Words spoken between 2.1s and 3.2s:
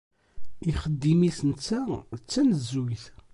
d tanezzuyt.